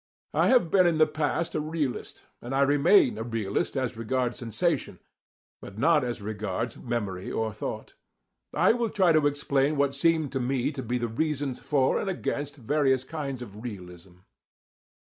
I 0.33 0.47
have 0.47 0.71
been 0.71 0.87
in 0.87 0.97
the 0.97 1.05
past 1.05 1.53
a 1.53 1.59
realist, 1.59 2.23
and 2.41 2.55
I 2.55 2.61
remain 2.61 3.19
a 3.19 3.23
realist 3.23 3.77
as 3.77 3.95
regards 3.95 4.39
sensation, 4.39 4.97
but 5.61 5.77
not 5.77 6.03
as 6.03 6.23
regards 6.23 6.75
memory 6.75 7.31
or 7.31 7.53
thought. 7.53 7.93
I 8.51 8.73
will 8.73 8.89
try 8.89 9.11
to 9.11 9.27
explain 9.27 9.75
what 9.77 9.93
seem 9.93 10.29
to 10.29 10.39
me 10.39 10.71
to 10.71 10.81
be 10.81 10.97
the 10.97 11.07
reasons 11.07 11.59
for 11.59 11.99
and 11.99 12.09
against 12.09 12.55
various 12.55 13.03
kinds 13.03 13.43
of 13.43 13.61
realism. 13.61 14.21